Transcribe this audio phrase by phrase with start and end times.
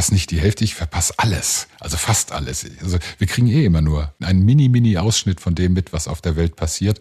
[0.00, 1.68] verpasse nicht die Hälfte, ich verpasse alles.
[1.78, 2.66] Also fast alles.
[2.80, 6.56] Also wir kriegen eh immer nur einen mini-mini-Ausschnitt von dem mit, was auf der Welt
[6.56, 7.00] passiert.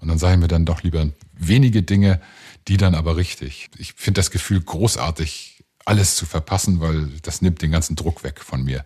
[0.00, 1.08] Und dann sagen wir dann doch lieber
[1.38, 2.20] wenige Dinge,
[2.66, 3.70] die dann aber richtig.
[3.78, 8.40] Ich finde das Gefühl großartig, alles zu verpassen, weil das nimmt den ganzen Druck weg
[8.40, 8.84] von mir,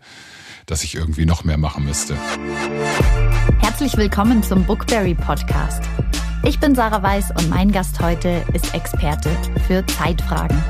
[0.66, 2.18] dass ich irgendwie noch mehr machen müsste.
[3.60, 5.84] Herzlich willkommen zum Bookberry Podcast.
[6.44, 9.30] Ich bin Sarah Weiß und mein Gast heute ist Experte
[9.66, 10.62] für Zeitfragen.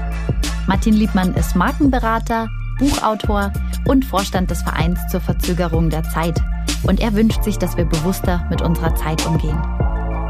[0.68, 2.48] Martin Liebmann ist Markenberater,
[2.78, 3.52] Buchautor
[3.86, 6.40] und Vorstand des Vereins zur Verzögerung der Zeit.
[6.84, 9.60] Und er wünscht sich, dass wir bewusster mit unserer Zeit umgehen.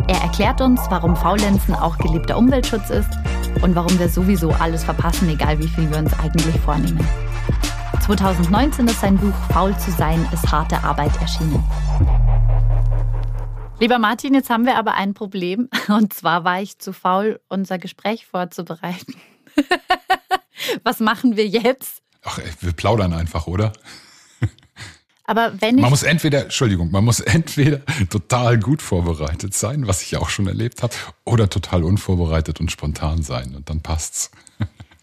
[0.08, 3.10] Er erklärt uns, warum Faulenzen auch geliebter Umweltschutz ist
[3.62, 7.06] und warum wir sowieso alles verpassen, egal wie viel wir uns eigentlich vornehmen.
[8.06, 11.62] 2019 ist sein Buch Faul zu sein ist harte Arbeit erschienen.
[13.80, 15.68] Lieber Martin, jetzt haben wir aber ein Problem.
[15.88, 19.14] Und zwar war ich zu faul, unser Gespräch vorzubereiten.
[20.84, 22.02] Was machen wir jetzt?
[22.28, 23.72] Ach, wir plaudern einfach, oder?
[25.24, 30.10] Aber wenn man muss entweder, Entschuldigung, man muss entweder total gut vorbereitet sein, was ich
[30.10, 34.30] ja auch schon erlebt habe, oder total unvorbereitet und spontan sein und dann passt's.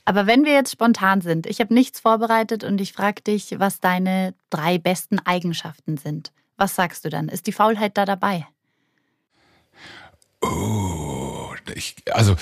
[0.03, 3.79] Aber wenn wir jetzt spontan sind, ich habe nichts vorbereitet und ich frage dich, was
[3.79, 6.31] deine drei besten Eigenschaften sind.
[6.57, 7.27] Was sagst du dann?
[7.27, 8.45] Ist die Faulheit da dabei?
[10.41, 12.35] Oh, ich, also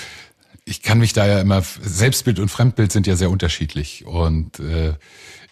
[0.64, 4.06] ich kann mich da ja immer, Selbstbild und Fremdbild sind ja sehr unterschiedlich.
[4.06, 4.94] Und äh,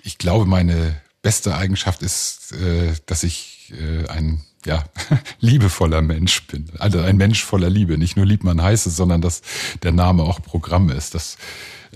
[0.03, 4.85] ich glaube, meine beste Eigenschaft ist, äh, dass ich äh, ein ja,
[5.41, 6.71] liebevoller Mensch bin.
[6.79, 7.99] Also ein Mensch voller Liebe.
[7.99, 9.43] Nicht nur lieb man heißt es, sondern dass
[9.83, 11.15] der Name auch Programm ist.
[11.15, 11.37] Das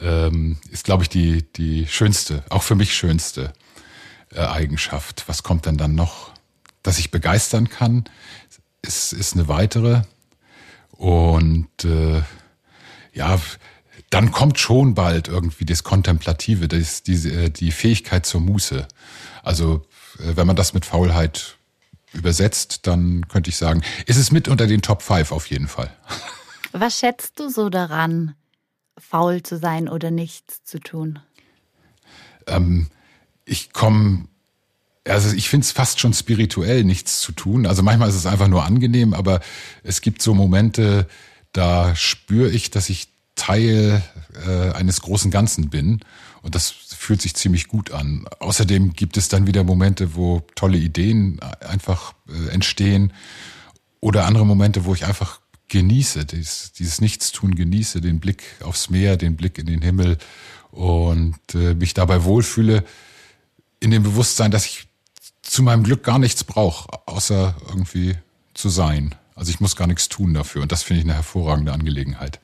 [0.01, 3.53] ähm, ist, glaube ich, die, die schönste, auch für mich schönste
[4.33, 5.25] äh, Eigenschaft.
[5.27, 6.33] Was kommt denn dann noch?
[6.83, 8.05] Dass ich begeistern kann,
[8.83, 10.03] ist, ist eine weitere.
[10.93, 12.23] Und äh,
[13.17, 13.41] ja,
[14.11, 18.87] dann kommt schon bald irgendwie das Kontemplative, das, die, äh, die Fähigkeit zur Muße.
[19.43, 19.87] Also
[20.19, 21.57] äh, wenn man das mit Faulheit
[22.13, 25.91] übersetzt, dann könnte ich sagen, ist es mit unter den Top 5 auf jeden Fall.
[26.73, 28.35] Was schätzt du so daran,
[28.99, 31.19] faul zu sein oder nichts zu tun?
[32.47, 32.89] Ähm,
[33.45, 34.29] ich komme
[35.09, 37.65] also ich finde es fast schon spirituell, nichts zu tun.
[37.67, 39.41] Also manchmal ist es einfach nur angenehm, aber
[39.85, 41.07] es gibt so Momente,
[41.57, 44.03] da spüre ich, dass ich Teil
[44.47, 46.01] äh, eines großen Ganzen bin.
[46.43, 48.27] Und das fühlt sich ziemlich gut an.
[48.39, 53.13] Außerdem gibt es dann wieder Momente, wo tolle Ideen einfach äh, entstehen.
[54.01, 59.17] Oder andere Momente, wo ich einfach genieße, dieses, dieses Nichtstun genieße, den Blick aufs Meer,
[59.17, 60.19] den Blick in den Himmel
[60.71, 62.85] und äh, mich dabei wohlfühle,
[63.81, 64.87] in dem Bewusstsein, dass ich
[65.43, 68.17] zu meinem Glück gar nichts brauche, außer irgendwie
[68.55, 69.15] zu sein.
[69.37, 72.41] Also ich muss gar nichts tun dafür und das finde ich eine hervorragende Angelegenheit.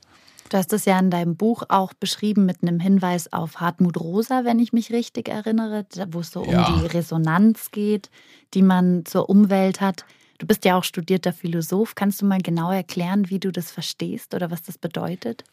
[0.51, 4.45] Du hast es ja in deinem Buch auch beschrieben mit einem Hinweis auf Hartmut Rosa,
[4.45, 6.67] wenn ich mich richtig erinnere, wo es so ja.
[6.67, 8.11] um die Resonanz geht,
[8.53, 10.05] die man zur Umwelt hat.
[10.37, 11.95] Du bist ja auch studierter Philosoph.
[11.95, 15.45] Kannst du mal genau erklären, wie du das verstehst oder was das bedeutet?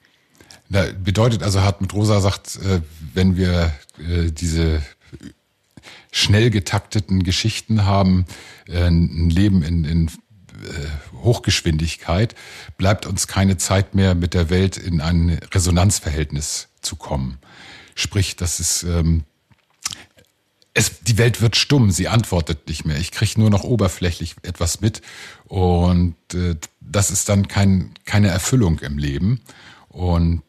[0.67, 2.81] Na, bedeutet also, Hartmut Rosa sagt, äh,
[3.13, 4.81] wenn wir äh, diese
[6.11, 8.25] schnell getakteten Geschichten haben,
[8.67, 10.11] äh, ein Leben in, in
[11.21, 12.35] Hochgeschwindigkeit,
[12.77, 17.37] bleibt uns keine Zeit mehr, mit der Welt in ein Resonanzverhältnis zu kommen.
[17.95, 19.23] Sprich, das ist ähm,
[20.73, 22.97] es, die Welt wird stumm, sie antwortet nicht mehr.
[22.97, 25.01] Ich kriege nur noch oberflächlich etwas mit
[25.47, 29.41] und äh, das ist dann kein, keine Erfüllung im Leben.
[29.89, 30.43] Und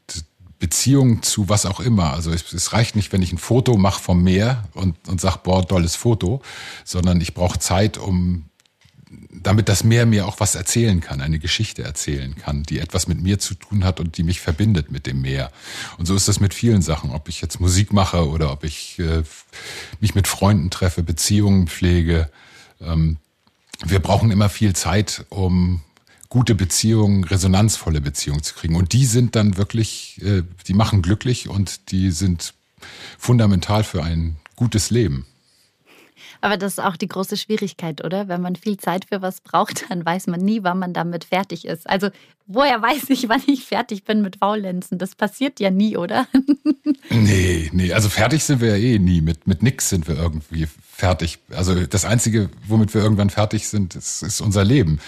[0.59, 2.13] Beziehung zu was auch immer.
[2.13, 5.39] Also es, es reicht nicht, wenn ich ein Foto mache vom Meer und, und sag,
[5.39, 6.43] boah, tolles Foto,
[6.85, 8.50] sondern ich brauche Zeit, um
[9.33, 13.23] damit das Meer mir auch was erzählen kann, eine Geschichte erzählen kann, die etwas mit
[13.23, 15.53] mir zu tun hat und die mich verbindet mit dem Meer.
[15.99, 18.99] Und so ist das mit vielen Sachen, ob ich jetzt Musik mache oder ob ich
[18.99, 19.23] äh,
[20.01, 22.29] mich mit Freunden treffe, Beziehungen pflege.
[22.81, 23.19] Ähm,
[23.85, 25.81] wir brauchen immer viel Zeit, um
[26.29, 28.77] gute Beziehungen, resonanzvolle Beziehungen zu kriegen.
[28.77, 32.55] Und die sind dann wirklich, äh, die machen glücklich und die sind
[33.19, 35.27] fundamental für ein gutes Leben.
[36.41, 38.29] Aber das ist auch die große Schwierigkeit, oder?
[38.29, 41.65] Wenn man viel Zeit für was braucht, dann weiß man nie, wann man damit fertig
[41.65, 41.89] ist.
[41.89, 42.11] Also
[42.47, 44.99] woher weiß ich, wann ich fertig bin mit Faulenzen?
[44.99, 46.27] Das passiert ja nie, oder?
[47.11, 49.21] nee, nee, also fertig sind wir ja eh nie.
[49.21, 51.39] Mit, mit nix sind wir irgendwie fertig.
[51.51, 55.01] Also das Einzige, womit wir irgendwann fertig sind, ist, ist unser Leben.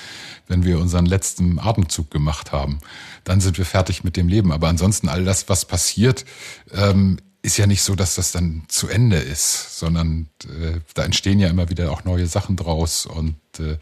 [0.48, 2.78] Wenn wir unseren letzten Atemzug gemacht haben,
[3.24, 4.52] dann sind wir fertig mit dem Leben.
[4.52, 6.24] Aber ansonsten all das, was passiert,
[6.72, 11.40] ähm, ist ja nicht so, dass das dann zu Ende ist, sondern äh, da entstehen
[11.40, 13.04] ja immer wieder auch neue Sachen draus.
[13.04, 13.78] Und äh,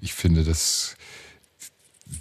[0.00, 0.96] ich finde, dass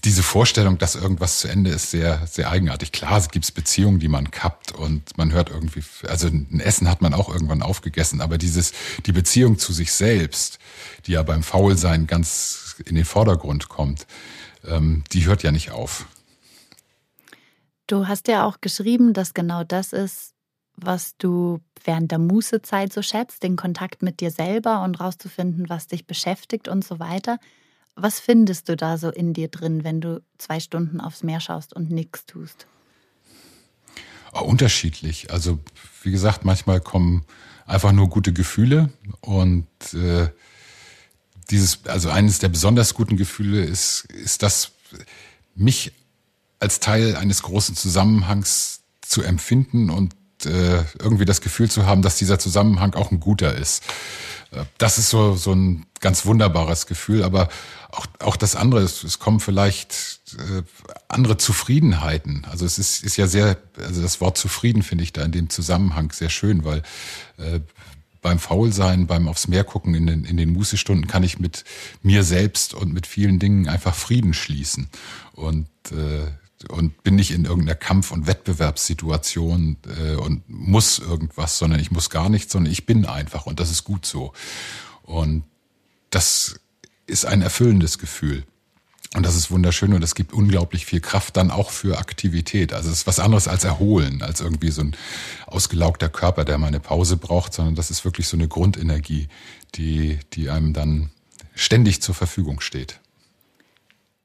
[0.03, 2.91] diese Vorstellung, dass irgendwas zu Ende ist, sehr, sehr eigenartig.
[2.91, 7.01] Klar, es gibt Beziehungen, die man kappt und man hört irgendwie, also ein Essen hat
[7.01, 8.73] man auch irgendwann aufgegessen, aber dieses,
[9.05, 10.59] die Beziehung zu sich selbst,
[11.05, 14.05] die ja beim Faulsein ganz in den Vordergrund kommt,
[14.65, 16.05] ähm, die hört ja nicht auf.
[17.87, 20.33] Du hast ja auch geschrieben, dass genau das ist,
[20.77, 25.87] was du während der Mußezeit so schätzt, den Kontakt mit dir selber und rauszufinden, was
[25.87, 27.39] dich beschäftigt und so weiter.
[27.95, 31.73] Was findest du da so in dir drin, wenn du zwei Stunden aufs Meer schaust
[31.73, 32.67] und nichts tust?
[34.33, 35.31] Oh, unterschiedlich.
[35.31, 35.59] Also
[36.03, 37.25] wie gesagt, manchmal kommen
[37.65, 38.89] einfach nur gute Gefühle
[39.21, 40.29] und äh,
[41.49, 44.71] dieses, also eines der besonders guten Gefühle ist, ist das,
[45.55, 45.91] mich
[46.59, 50.15] als Teil eines großen Zusammenhangs zu empfinden und
[50.47, 53.83] äh, irgendwie das Gefühl zu haben, dass dieser Zusammenhang auch ein guter ist.
[54.51, 57.49] Äh, das ist so, so ein ganz wunderbares Gefühl, aber
[57.89, 60.63] auch, auch das andere, es, es kommen vielleicht äh,
[61.07, 62.45] andere Zufriedenheiten.
[62.49, 65.49] Also es ist, ist ja sehr, also das Wort zufrieden finde ich da in dem
[65.49, 66.83] Zusammenhang sehr schön, weil
[67.37, 67.59] äh,
[68.21, 71.63] beim Faulsein, beim aufs Meer gucken in den, in den Mußestunden kann ich mit
[72.01, 74.89] mir selbst und mit vielen Dingen einfach Frieden schließen.
[75.33, 76.27] Und äh,
[76.69, 82.09] und bin nicht in irgendeiner Kampf- und Wettbewerbssituation äh, und muss irgendwas, sondern ich muss
[82.09, 84.33] gar nichts, sondern ich bin einfach und das ist gut so.
[85.03, 85.43] Und
[86.09, 86.59] das
[87.05, 88.43] ist ein erfüllendes Gefühl.
[89.15, 92.73] Und das ist wunderschön und es gibt unglaublich viel Kraft dann auch für Aktivität.
[92.73, 94.95] Also es ist was anderes als Erholen, als irgendwie so ein
[95.45, 99.29] ausgelaugter Körper, der mal eine Pause braucht, sondern das ist wirklich so eine Grundenergie,
[99.75, 101.09] die, die einem dann
[101.55, 102.99] ständig zur Verfügung steht.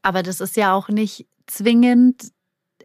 [0.01, 1.27] Aber das ist ja auch nicht
[1.57, 2.31] zwingend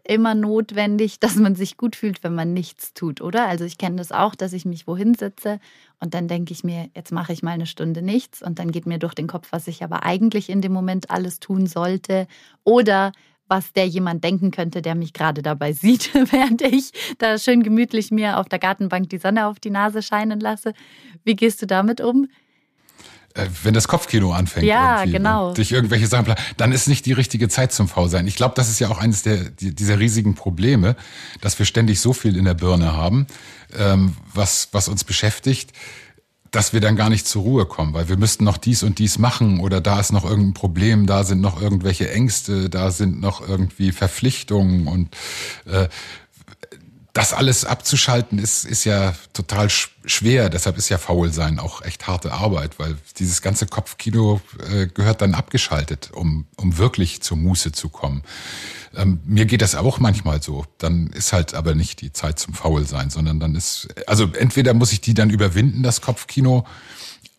[0.03, 3.47] immer notwendig, dass man sich gut fühlt, wenn man nichts tut, oder?
[3.47, 5.59] Also ich kenne das auch, dass ich mich wohin setze
[5.99, 8.85] und dann denke ich mir, jetzt mache ich mal eine Stunde nichts und dann geht
[8.85, 12.27] mir durch den Kopf, was ich aber eigentlich in dem Moment alles tun sollte
[12.63, 13.11] oder
[13.47, 18.11] was der jemand denken könnte, der mich gerade dabei sieht, während ich da schön gemütlich
[18.11, 20.73] mir auf der Gartenbank die Sonne auf die Nase scheinen lasse.
[21.23, 22.27] Wie gehst du damit um?
[23.39, 25.53] Äh, wenn das Kopfkino anfängt ja, genau.
[25.53, 28.27] durch irgendwelche Sachen, dann ist nicht die richtige Zeit zum Faulsein.
[28.27, 30.95] Ich glaube, das ist ja auch eines der, dieser riesigen Probleme,
[31.41, 33.27] dass wir ständig so viel in der Birne haben,
[33.77, 35.71] ähm, was, was uns beschäftigt,
[36.51, 39.19] dass wir dann gar nicht zur Ruhe kommen, weil wir müssten noch dies und dies
[39.19, 43.47] machen oder da ist noch irgendein Problem, da sind noch irgendwelche Ängste, da sind noch
[43.47, 45.15] irgendwie Verpflichtungen und
[45.65, 45.87] äh,
[47.13, 50.49] das alles abzuschalten ist, ist ja total schwer.
[50.49, 54.41] Deshalb ist ja Faulsein auch echt harte Arbeit, weil dieses ganze Kopfkino
[54.71, 58.23] äh, gehört dann abgeschaltet, um, um wirklich zur Muße zu kommen.
[58.95, 60.65] Ähm, mir geht das auch manchmal so.
[60.77, 64.91] Dann ist halt aber nicht die Zeit zum Faulsein, sondern dann ist, also entweder muss
[64.91, 66.65] ich die dann überwinden, das Kopfkino,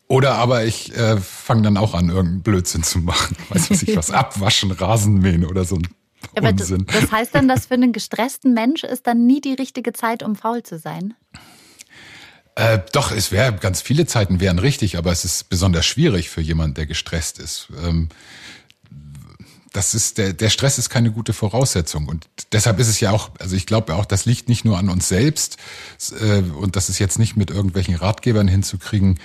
[0.09, 3.37] oder aber ich äh, fange dann auch an, irgendeinen Blödsinn zu machen.
[3.51, 5.87] Weiß ich was, abwaschen, Rasenmähen oder so ein
[6.37, 6.87] aber Unsinn.
[6.93, 10.37] Das heißt dann, dass für einen gestressten Mensch ist dann nie die richtige Zeit, um
[10.37, 11.15] faul zu sein?
[12.57, 16.41] Äh, doch, es wäre ganz viele Zeiten wären richtig, aber es ist besonders schwierig für
[16.41, 17.69] jemanden, der gestresst ist.
[17.83, 18.09] Ähm,
[19.73, 23.31] das ist der, der Stress ist keine gute Voraussetzung und deshalb ist es ja auch,
[23.39, 25.59] also ich glaube auch, das liegt nicht nur an uns selbst
[26.21, 29.21] äh, und das ist jetzt nicht mit irgendwelchen Ratgebern hinzukriegen,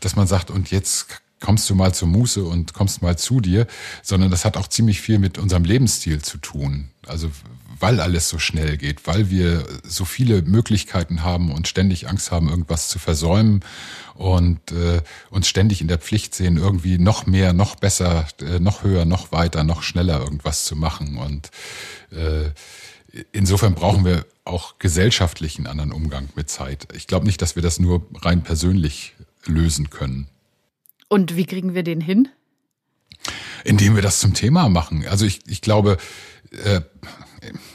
[0.00, 3.66] dass man sagt und jetzt kommst du mal zur Muße und kommst mal zu dir,
[4.02, 6.90] sondern das hat auch ziemlich viel mit unserem Lebensstil zu tun.
[7.06, 7.30] Also
[7.80, 12.50] weil alles so schnell geht, weil wir so viele Möglichkeiten haben und ständig Angst haben,
[12.50, 13.64] irgendwas zu versäumen
[14.14, 18.82] und äh, uns ständig in der Pflicht sehen, irgendwie noch mehr, noch besser, äh, noch
[18.82, 21.16] höher, noch weiter, noch schneller irgendwas zu machen.
[21.16, 21.50] Und
[22.12, 22.50] äh,
[23.32, 26.88] insofern brauchen wir auch gesellschaftlichen anderen Umgang mit Zeit.
[26.94, 29.14] Ich glaube nicht, dass wir das nur rein persönlich
[29.46, 30.28] lösen können.
[31.10, 32.28] Und wie kriegen wir den hin?
[33.64, 35.04] Indem wir das zum Thema machen.
[35.08, 35.98] Also ich, ich glaube,
[36.64, 36.80] äh,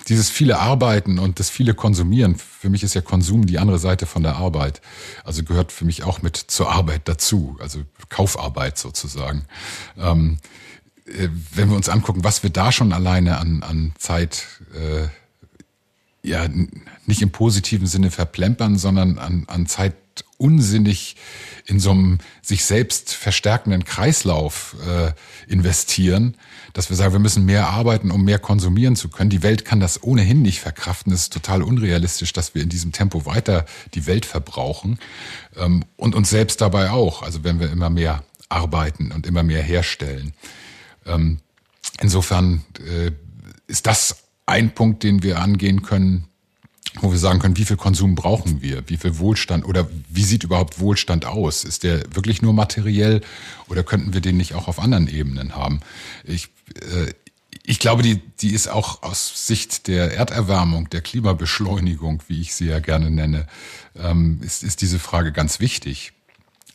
[0.07, 4.05] dieses viele Arbeiten und das viele Konsumieren, für mich ist ja Konsum die andere Seite
[4.05, 4.81] von der Arbeit.
[5.25, 9.43] Also gehört für mich auch mit zur Arbeit dazu, also Kaufarbeit sozusagen.
[9.97, 10.37] Ähm,
[11.05, 15.09] äh, wenn wir uns angucken, was wir da schon alleine an, an Zeit äh,
[16.25, 16.47] ja
[17.05, 19.93] nicht im positiven Sinne verplempern, sondern an, an Zeit
[20.37, 21.15] unsinnig
[21.65, 25.11] in so einem sich selbst verstärkenden Kreislauf äh,
[25.51, 26.37] investieren,
[26.73, 29.29] dass wir sagen, wir müssen mehr arbeiten, um mehr konsumieren zu können.
[29.29, 31.11] Die Welt kann das ohnehin nicht verkraften.
[31.11, 34.99] Es ist total unrealistisch, dass wir in diesem Tempo weiter die Welt verbrauchen
[35.55, 37.23] ähm, und uns selbst dabei auch.
[37.23, 40.33] Also wenn wir immer mehr arbeiten und immer mehr herstellen.
[41.05, 41.39] Ähm,
[41.99, 43.11] insofern äh,
[43.67, 46.27] ist das ein Punkt, den wir angehen können,
[47.01, 50.43] wo wir sagen können, wie viel Konsum brauchen wir, wie viel Wohlstand oder wie sieht
[50.43, 51.63] überhaupt Wohlstand aus?
[51.63, 53.21] Ist der wirklich nur materiell
[53.67, 55.81] oder könnten wir den nicht auch auf anderen Ebenen haben?
[56.23, 57.13] Ich, äh,
[57.63, 62.67] ich glaube, die, die ist auch aus Sicht der Erderwärmung, der Klimabeschleunigung, wie ich sie
[62.67, 63.47] ja gerne nenne,
[63.95, 66.13] ähm, ist, ist diese Frage ganz wichtig.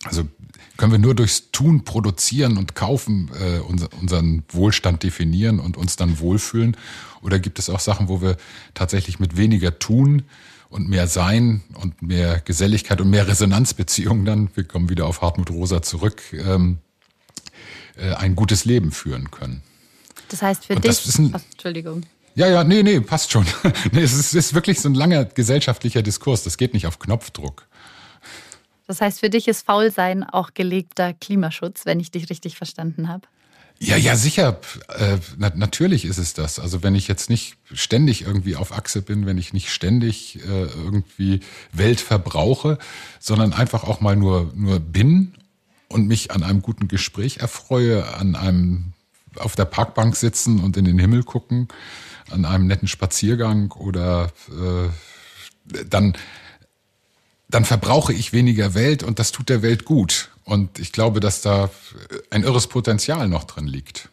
[0.04, 0.26] Also
[0.80, 5.96] können wir nur durchs Tun, Produzieren und Kaufen äh, unser, unseren Wohlstand definieren und uns
[5.96, 6.74] dann wohlfühlen?
[7.20, 8.38] Oder gibt es auch Sachen, wo wir
[8.72, 10.22] tatsächlich mit weniger tun
[10.70, 15.50] und mehr Sein und mehr Geselligkeit und mehr Resonanzbeziehungen dann, wir kommen wieder auf Hartmut
[15.50, 16.78] Rosa zurück, ähm,
[17.98, 19.60] äh, ein gutes Leben führen können?
[20.30, 21.18] Das heißt für und dich.
[21.18, 22.06] Ein, Entschuldigung.
[22.34, 23.44] Ja, ja, nee, nee, passt schon.
[23.92, 26.42] nee, es ist, ist wirklich so ein langer gesellschaftlicher Diskurs.
[26.42, 27.66] Das geht nicht auf Knopfdruck.
[28.90, 33.22] Das heißt, für dich ist Faulsein auch gelebter Klimaschutz, wenn ich dich richtig verstanden habe?
[33.78, 34.60] Ja, ja, sicher.
[34.88, 36.58] Äh, na, natürlich ist es das.
[36.58, 40.64] Also wenn ich jetzt nicht ständig irgendwie auf Achse bin, wenn ich nicht ständig äh,
[40.64, 41.38] irgendwie
[41.70, 42.78] Welt verbrauche,
[43.20, 45.34] sondern einfach auch mal nur, nur bin
[45.86, 48.92] und mich an einem guten Gespräch erfreue, an einem
[49.36, 51.68] auf der Parkbank sitzen und in den Himmel gucken,
[52.28, 56.14] an einem netten Spaziergang oder äh, dann
[57.50, 60.30] dann verbrauche ich weniger Welt und das tut der Welt gut.
[60.44, 61.70] Und ich glaube, dass da
[62.30, 64.08] ein irres Potenzial noch drin liegt.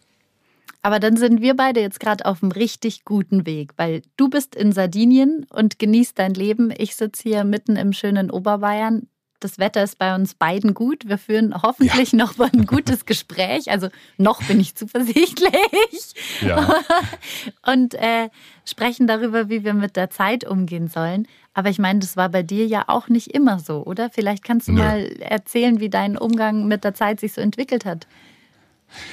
[0.82, 4.56] Aber dann sind wir beide jetzt gerade auf einem richtig guten Weg, weil du bist
[4.56, 6.72] in Sardinien und genießt dein Leben.
[6.77, 9.08] Ich sitze hier mitten im schönen Oberbayern
[9.39, 11.08] das Wetter ist bei uns beiden gut.
[11.08, 12.17] Wir führen hoffentlich ja.
[12.17, 13.70] noch mal ein gutes Gespräch.
[13.70, 16.13] Also noch bin ich zuversichtlich.
[16.41, 16.75] Ja.
[17.65, 18.29] Und äh,
[18.65, 21.27] sprechen darüber, wie wir mit der Zeit umgehen sollen.
[21.57, 24.11] Aber ich meine, das war bei dir ja auch nicht immer so, oder?
[24.11, 24.77] Vielleicht kannst du Nö.
[24.77, 28.05] mal erzählen, wie dein Umgang mit der Zeit sich so entwickelt hat.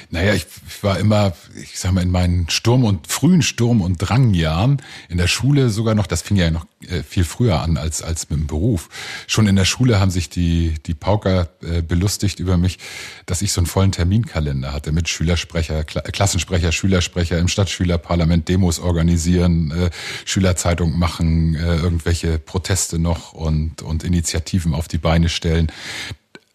[0.09, 0.45] Naja, ich
[0.81, 5.27] war immer, ich sag mal, in meinen Sturm- und frühen Sturm- und Drangjahren in der
[5.27, 8.47] Schule sogar noch, das fing ja noch äh, viel früher an als, als mit dem
[8.47, 8.89] Beruf.
[9.27, 12.79] Schon in der Schule haben sich die, die Pauker äh, belustigt über mich,
[13.25, 18.79] dass ich so einen vollen Terminkalender hatte mit Schülersprecher, Kla Klassensprecher, Schülersprecher im Stadtschülerparlament, Demos
[18.79, 19.89] organisieren, äh,
[20.25, 25.71] Schülerzeitung machen, äh, irgendwelche Proteste noch und, und Initiativen auf die Beine stellen.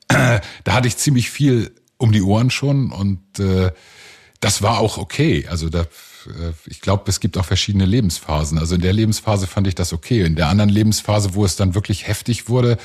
[0.65, 3.71] Da hatte ich ziemlich viel um die Ohren schon und äh,
[4.41, 5.47] das war auch okay.
[5.49, 8.59] Also da, äh, ich glaube, es gibt auch verschiedene Lebensphasen.
[8.59, 10.23] Also in der Lebensphase fand ich das okay.
[10.25, 12.79] In der anderen Lebensphase, wo es dann wirklich heftig wurde,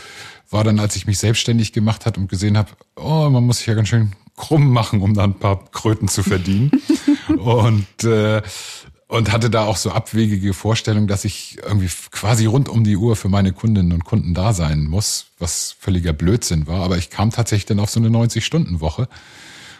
[0.49, 3.67] war dann, als ich mich selbstständig gemacht hat und gesehen habe, oh, man muss sich
[3.67, 6.71] ja ganz schön krumm machen, um da ein paar Kröten zu verdienen.
[7.37, 8.41] und äh,
[9.15, 13.15] und hatte da auch so abwegige Vorstellungen, dass ich irgendwie quasi rund um die Uhr
[13.15, 16.83] für meine Kundinnen und Kunden da sein muss, was völliger Blödsinn war.
[16.83, 19.07] Aber ich kam tatsächlich dann auf so eine 90-Stunden-Woche.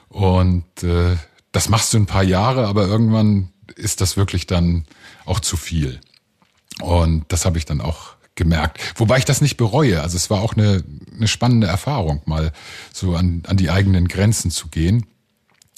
[0.10, 1.18] Und äh,
[1.52, 4.86] das machst du ein paar Jahre, aber irgendwann ist das wirklich dann
[5.26, 6.00] auch zu viel.
[6.82, 8.80] Und das habe ich dann auch gemerkt.
[8.96, 10.02] Wobei ich das nicht bereue.
[10.02, 10.84] Also es war auch eine,
[11.16, 12.52] eine spannende Erfahrung, mal
[12.94, 15.06] so an, an die eigenen Grenzen zu gehen.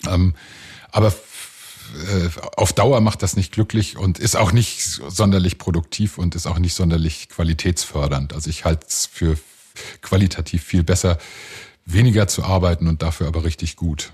[0.07, 0.35] Ähm,
[0.91, 1.11] aber
[2.55, 6.59] auf Dauer macht das nicht glücklich und ist auch nicht sonderlich produktiv und ist auch
[6.59, 8.33] nicht sonderlich qualitätsfördernd.
[8.33, 9.37] Also ich halte es für
[10.01, 11.17] qualitativ viel besser,
[11.85, 14.11] weniger zu arbeiten und dafür aber richtig gut.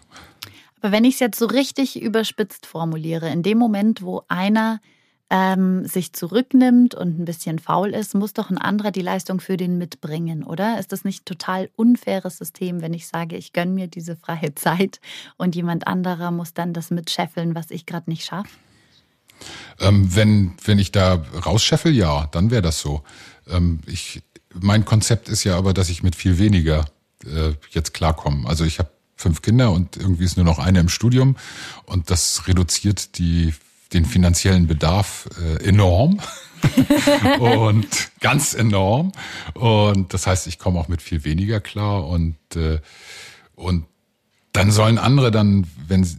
[0.81, 4.81] Aber wenn ich es jetzt so richtig überspitzt formuliere, in dem Moment, wo einer
[5.29, 9.57] ähm, sich zurücknimmt und ein bisschen faul ist, muss doch ein anderer die Leistung für
[9.57, 10.79] den mitbringen, oder?
[10.79, 14.53] Ist das nicht ein total unfaires System, wenn ich sage, ich gönne mir diese freie
[14.55, 14.99] Zeit
[15.37, 18.49] und jemand anderer muss dann das mitscheffeln, was ich gerade nicht schaffe?
[19.79, 23.03] Ähm, wenn, wenn ich da rausscheffel, ja, dann wäre das so.
[23.49, 24.21] Ähm, ich,
[24.53, 26.85] mein Konzept ist ja aber, dass ich mit viel weniger
[27.25, 28.47] äh, jetzt klarkomme.
[28.47, 31.37] Also ich habe fünf Kinder und irgendwie ist nur noch eine im Studium
[31.85, 33.53] und das reduziert die
[33.93, 36.19] den finanziellen Bedarf äh, enorm
[37.39, 37.88] und
[38.19, 39.12] ganz enorm.
[39.53, 42.79] Und das heißt, ich komme auch mit viel weniger klar und äh,
[43.55, 43.85] und
[44.51, 46.17] dann sollen andere dann, wenn sie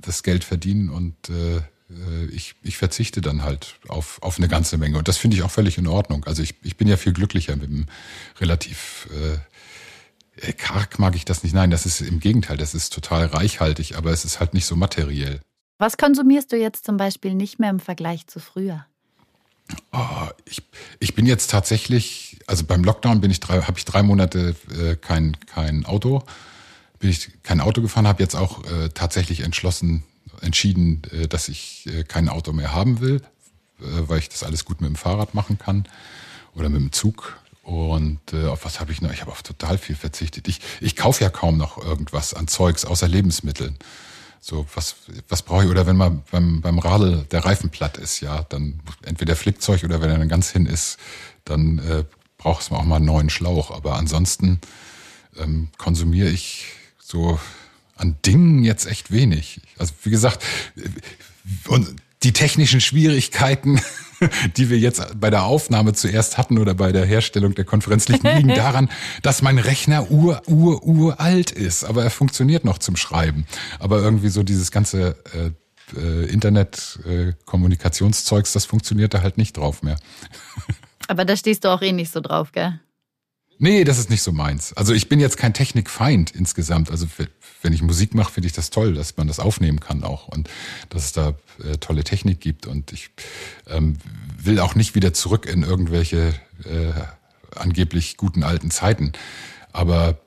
[0.00, 4.78] das Geld verdienen und äh, äh, ich, ich verzichte dann halt auf, auf eine ganze
[4.78, 4.98] Menge.
[4.98, 6.24] Und das finde ich auch völlig in Ordnung.
[6.24, 7.86] Also ich, ich bin ja viel glücklicher mit dem
[8.40, 11.54] relativ äh, karg mag ich das nicht.
[11.54, 14.76] Nein, das ist im Gegenteil, das ist total reichhaltig, aber es ist halt nicht so
[14.76, 15.40] materiell.
[15.78, 18.86] Was konsumierst du jetzt zum Beispiel nicht mehr im Vergleich zu früher?
[19.92, 20.62] Oh, ich,
[21.00, 24.96] ich bin jetzt tatsächlich, also beim Lockdown bin ich drei, habe ich drei Monate äh,
[24.96, 26.22] kein, kein Auto,
[26.98, 30.04] bin ich kein Auto gefahren, habe jetzt auch äh, tatsächlich entschlossen,
[30.40, 33.22] entschieden, äh, dass ich äh, kein Auto mehr haben will,
[33.80, 35.88] äh, weil ich das alles gut mit dem Fahrrad machen kann
[36.54, 37.36] oder mit dem Zug.
[37.64, 39.12] Und äh, auf was habe ich noch?
[39.12, 40.46] Ich habe auf total viel verzichtet.
[40.46, 43.76] Ich, ich kaufe ja kaum noch irgendwas an Zeugs außer Lebensmitteln.
[44.40, 44.96] So, was,
[45.28, 45.70] was brauche ich?
[45.70, 50.00] Oder wenn man beim, beim Radl der Reifen platt ist, ja, dann entweder Flickzeug oder
[50.00, 50.98] wenn er dann ganz hin ist,
[51.44, 52.04] dann äh,
[52.38, 53.70] braucht man auch mal einen neuen Schlauch.
[53.70, 54.60] Aber ansonsten
[55.36, 56.66] ähm, konsumiere ich
[56.98, 57.40] so
[57.96, 59.60] an Dingen jetzt echt wenig.
[59.78, 60.44] Also wie gesagt,
[61.66, 63.80] und die technischen Schwierigkeiten,
[64.56, 68.48] die wir jetzt bei der Aufnahme zuerst hatten oder bei der Herstellung der Konferenz liegen
[68.54, 68.88] daran,
[69.22, 71.84] dass mein Rechner ur, ur, uralt ist.
[71.84, 73.46] Aber er funktioniert noch zum Schreiben.
[73.78, 75.50] Aber irgendwie so dieses ganze äh,
[75.96, 79.96] äh, Internet-Kommunikationszeugs, äh, das funktionierte halt nicht drauf mehr.
[81.08, 82.80] Aber da stehst du auch eh nicht so drauf, gell?
[83.58, 84.74] Nee, das ist nicht so meins.
[84.74, 86.90] Also ich bin jetzt kein Technikfeind insgesamt.
[86.90, 87.06] Also
[87.62, 90.50] wenn ich Musik mache, finde ich das toll, dass man das aufnehmen kann auch und
[90.90, 91.34] dass es da
[91.64, 92.66] äh, tolle Technik gibt.
[92.66, 93.10] Und ich
[93.66, 93.96] ähm,
[94.38, 96.34] will auch nicht wieder zurück in irgendwelche
[96.64, 96.92] äh,
[97.54, 99.12] angeblich guten alten Zeiten.
[99.72, 100.18] Aber,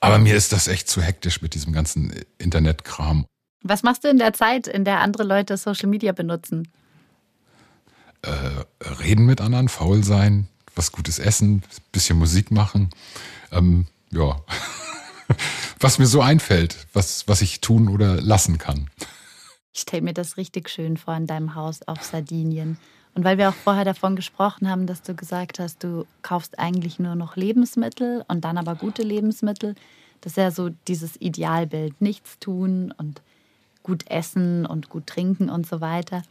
[0.00, 3.26] aber mir ist das echt zu hektisch mit diesem ganzen Internetkram.
[3.62, 6.68] Was machst du in der Zeit, in der andere Leute Social Media benutzen?
[8.22, 8.30] Äh,
[9.00, 11.62] reden mit anderen, faul sein, was Gutes essen,
[11.92, 12.90] bisschen Musik machen.
[13.50, 14.40] Ähm, ja,
[15.80, 18.90] was mir so einfällt, was, was ich tun oder lassen kann.
[19.72, 22.76] Ich stelle mir das richtig schön vor in deinem Haus auf Sardinien.
[23.14, 26.98] Und weil wir auch vorher davon gesprochen haben, dass du gesagt hast, du kaufst eigentlich
[26.98, 29.74] nur noch Lebensmittel und dann aber gute Lebensmittel.
[30.20, 33.20] Das ist ja so dieses Idealbild, nichts tun und
[33.82, 36.22] gut essen und gut trinken und so weiter.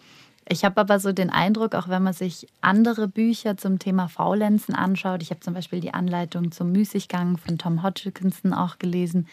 [0.47, 4.75] Ich habe aber so den Eindruck, auch wenn man sich andere Bücher zum Thema Faulenzen
[4.75, 9.27] anschaut, ich habe zum Beispiel die Anleitung zum Müßiggang von Tom Hodgkinson auch gelesen,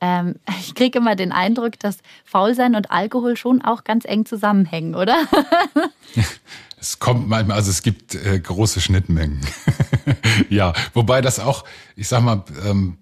[0.00, 4.94] ähm, ich kriege immer den Eindruck, dass Faulsein und Alkohol schon auch ganz eng zusammenhängen,
[4.94, 5.16] oder?
[6.80, 9.40] es kommt manchmal, also es gibt äh, große Schnittmengen.
[10.48, 11.64] ja, wobei das auch,
[11.96, 12.98] ich sag mal, ähm,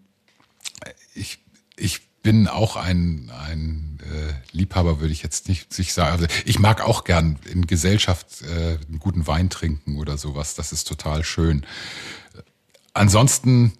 [1.14, 1.38] ich,
[1.76, 6.12] ich bin auch ein, ein äh, Liebhaber, würde ich jetzt nicht sich sagen.
[6.12, 10.54] Also ich mag auch gern in Gesellschaft äh, einen guten Wein trinken oder sowas.
[10.54, 11.64] Das ist total schön.
[12.94, 13.74] Ansonsten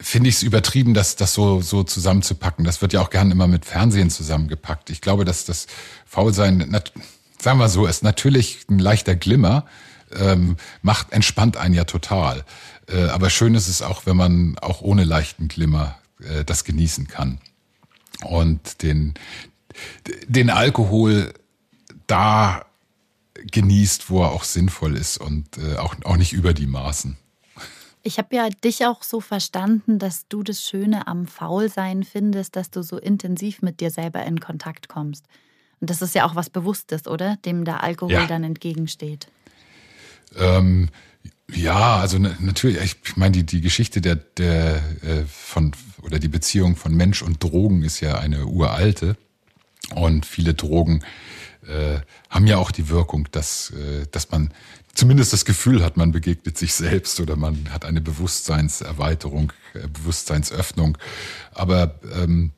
[0.00, 2.64] finde ich es übertrieben, das, das so, so zusammenzupacken.
[2.64, 4.90] Das wird ja auch gern immer mit Fernsehen zusammengepackt.
[4.90, 5.66] Ich glaube, dass das
[6.06, 6.80] Faulsein,
[7.40, 9.66] sagen wir so, ist natürlich ein leichter Glimmer,
[10.16, 12.44] ähm, macht, entspannt einen ja total.
[12.86, 17.08] Äh, aber schön ist es auch, wenn man auch ohne leichten Glimmer äh, das genießen
[17.08, 17.38] kann.
[18.24, 19.14] Und den,
[20.26, 21.34] den Alkohol
[22.06, 22.64] da
[23.50, 27.16] genießt, wo er auch sinnvoll ist und äh, auch, auch nicht über die Maßen.
[28.02, 32.70] Ich habe ja dich auch so verstanden, dass du das Schöne am Faulsein findest, dass
[32.70, 35.24] du so intensiv mit dir selber in Kontakt kommst.
[35.80, 37.36] Und das ist ja auch was Bewusstes, oder?
[37.44, 38.26] Dem der Alkohol ja.
[38.26, 39.28] dann entgegensteht.
[40.36, 40.90] Ähm,
[41.54, 46.76] ja, also natürlich, ich meine, die, die Geschichte der, der äh, von oder die Beziehung
[46.76, 49.16] von Mensch und Drogen ist ja eine uralte.
[49.94, 51.02] Und viele Drogen
[51.66, 54.52] äh, haben ja auch die Wirkung, dass, äh, dass man
[54.94, 60.98] zumindest das Gefühl hat, man begegnet sich selbst oder man hat eine Bewusstseinserweiterung, äh, Bewusstseinsöffnung.
[61.52, 62.52] Aber ähm,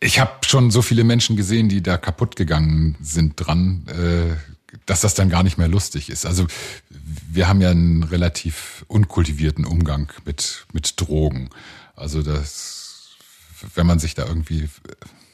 [0.00, 3.86] ich habe schon so viele Menschen gesehen, die da kaputt gegangen sind dran.
[3.88, 6.26] Äh, dass das dann gar nicht mehr lustig ist.
[6.26, 6.46] Also
[6.88, 11.50] wir haben ja einen relativ unkultivierten Umgang mit, mit Drogen.
[11.94, 13.16] Also das,
[13.74, 14.68] wenn man sich da irgendwie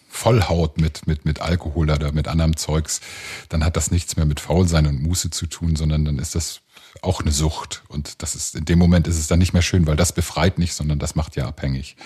[0.08, 3.00] vollhaut mit, mit, mit Alkohol oder mit anderem Zeugs,
[3.48, 6.60] dann hat das nichts mehr mit Faulsein und Muße zu tun, sondern dann ist das
[7.00, 7.82] auch eine Sucht.
[7.88, 10.58] Und das ist, in dem Moment ist es dann nicht mehr schön, weil das befreit
[10.58, 11.96] nicht, sondern das macht ja abhängig.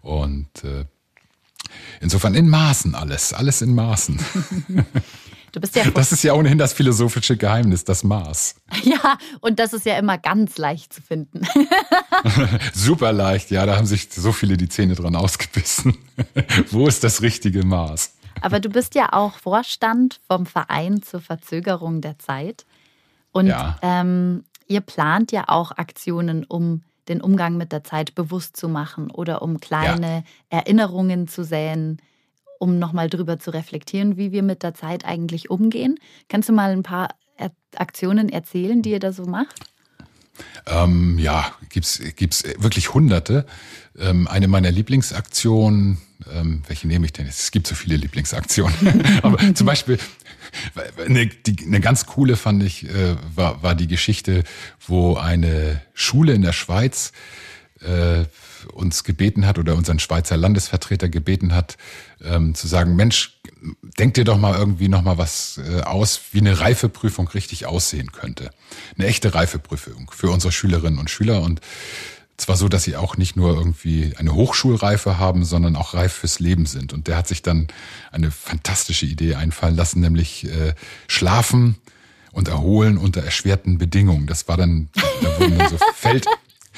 [0.00, 0.86] Und äh,
[2.00, 4.18] insofern in Maßen alles, alles in Maßen.
[5.52, 8.56] Du bist ja das ist ja ohnehin das philosophische Geheimnis, das Maß.
[8.84, 11.42] Ja, und das ist ja immer ganz leicht zu finden.
[12.74, 15.96] Super leicht, ja, da haben sich so viele die Zähne dran ausgebissen.
[16.70, 18.14] Wo ist das richtige Maß?
[18.40, 22.64] Aber du bist ja auch Vorstand vom Verein zur Verzögerung der Zeit.
[23.30, 23.78] Und ja.
[23.82, 29.10] ähm, ihr plant ja auch Aktionen, um den Umgang mit der Zeit bewusst zu machen
[29.10, 30.58] oder um kleine ja.
[30.58, 32.00] Erinnerungen zu säen
[32.62, 35.98] um nochmal drüber zu reflektieren, wie wir mit der Zeit eigentlich umgehen.
[36.28, 37.08] Kannst du mal ein paar
[37.74, 39.58] Aktionen erzählen, die ihr da so macht?
[40.66, 43.46] Ähm, ja, gibt's gibt's wirklich Hunderte.
[43.98, 45.98] Ähm, eine meiner Lieblingsaktionen,
[46.32, 47.40] ähm, welche nehme ich denn jetzt?
[47.40, 49.04] Es gibt so viele Lieblingsaktionen.
[49.22, 49.98] Aber zum Beispiel
[51.04, 54.44] eine, die, eine ganz coole fand ich äh, war, war die Geschichte,
[54.86, 57.10] wo eine Schule in der Schweiz
[57.80, 58.24] äh,
[58.72, 61.76] uns gebeten hat oder unseren Schweizer Landesvertreter gebeten hat,
[62.22, 63.40] ähm, zu sagen, Mensch,
[63.98, 68.12] denk dir doch mal irgendwie noch mal was äh, aus, wie eine Reifeprüfung richtig aussehen
[68.12, 68.50] könnte.
[68.96, 71.60] Eine echte Reifeprüfung für unsere Schülerinnen und Schüler und
[72.36, 76.40] zwar so, dass sie auch nicht nur irgendwie eine Hochschulreife haben, sondern auch reif fürs
[76.40, 76.92] Leben sind.
[76.92, 77.68] Und der hat sich dann
[78.10, 80.74] eine fantastische Idee einfallen lassen, nämlich äh,
[81.06, 81.76] schlafen
[82.32, 84.26] und erholen unter erschwerten Bedingungen.
[84.26, 84.88] Das war dann,
[85.22, 86.26] da wurden dann so Feld,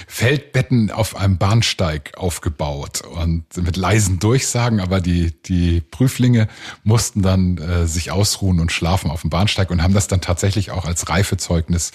[0.06, 6.48] Feldbetten auf einem Bahnsteig aufgebaut und mit leisen Durchsagen, aber die, die Prüflinge
[6.82, 10.70] mussten dann äh, sich ausruhen und schlafen auf dem Bahnsteig und haben das dann tatsächlich
[10.70, 11.92] auch als Reifezeugnis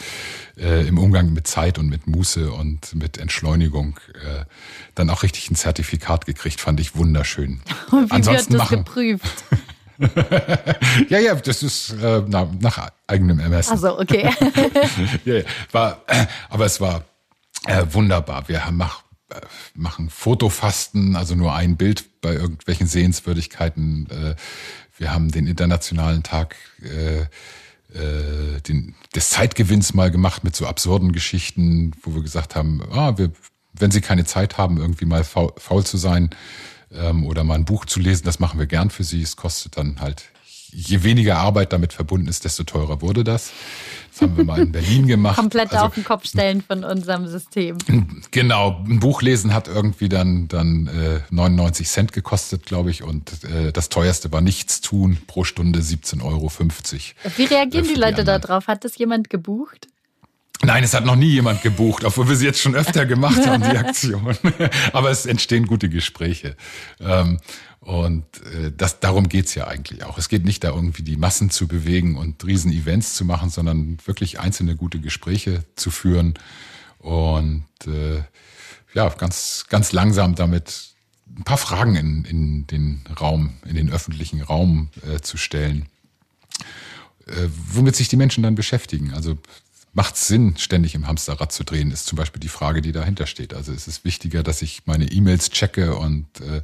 [0.57, 4.45] äh, im Umgang mit Zeit und mit Muße und mit Entschleunigung äh,
[4.95, 7.61] dann auch richtig ein Zertifikat gekriegt, fand ich wunderschön.
[7.91, 9.43] Und wie Ansonsten wird das machen, geprüft?
[11.09, 13.73] ja, ja, das ist äh, nach, nach eigenem Ermessen.
[13.73, 14.29] Also okay.
[15.25, 17.03] ja, ja, war, äh, aber es war
[17.65, 18.47] äh, wunderbar.
[18.47, 19.41] Wir haben mach, äh,
[19.75, 24.07] machen Fotofasten, also nur ein Bild bei irgendwelchen Sehenswürdigkeiten.
[24.09, 24.35] Äh,
[24.97, 27.21] wir haben den internationalen Tag äh,
[27.97, 33.17] äh, den, des Zeitgewinns mal gemacht mit so absurden Geschichten, wo wir gesagt haben, ah,
[33.17, 33.31] wir,
[33.73, 36.29] wenn Sie keine Zeit haben, irgendwie mal faul, faul zu sein,
[36.91, 38.25] ähm, oder mal ein Buch zu lesen.
[38.25, 39.21] Das machen wir gern für Sie.
[39.21, 40.25] Es kostet dann halt,
[40.71, 43.51] je weniger Arbeit damit verbunden ist, desto teurer wurde das.
[44.19, 45.37] Das haben wir mal in Berlin gemacht.
[45.37, 47.77] Komplett also, auf den Kopf stellen von unserem System.
[48.31, 53.03] Genau, ein Buch lesen hat irgendwie dann, dann äh, 99 Cent gekostet, glaube ich.
[53.03, 56.51] Und äh, das teuerste war nichts tun, pro Stunde 17,50 Euro.
[57.37, 58.67] Wie reagieren äh, die Leute da drauf?
[58.67, 59.87] Hat das jemand gebucht?
[60.61, 63.63] Nein, es hat noch nie jemand gebucht, obwohl wir sie jetzt schon öfter gemacht haben,
[63.63, 64.37] die Aktion.
[64.93, 66.57] Aber es entstehen gute Gespräche.
[66.99, 67.39] Ähm,
[67.89, 68.23] und
[68.53, 70.19] äh, das, darum geht's ja eigentlich auch.
[70.19, 73.97] Es geht nicht da irgendwie die Massen zu bewegen und riesen Events zu machen, sondern
[74.05, 76.35] wirklich einzelne gute Gespräche zu führen
[76.99, 78.21] und äh,
[78.93, 80.93] ja, ganz, ganz langsam damit
[81.35, 85.87] ein paar Fragen in, in den Raum, in den öffentlichen Raum äh, zu stellen,
[87.25, 89.15] äh, womit sich die Menschen dann beschäftigen.
[89.15, 89.39] Also
[89.93, 93.25] macht es Sinn, ständig im Hamsterrad zu drehen, ist zum Beispiel die Frage, die dahinter
[93.25, 93.53] steht.
[93.53, 96.61] Also es ist wichtiger, dass ich meine E-Mails checke und äh,